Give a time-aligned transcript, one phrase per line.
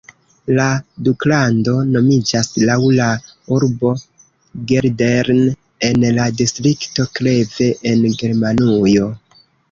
[0.57, 0.63] La
[1.07, 3.09] duklando nomiĝas laŭ la
[3.57, 3.91] urbo
[4.71, 5.41] Geldern
[5.89, 9.11] en la distrikto Kleve en Germanujo.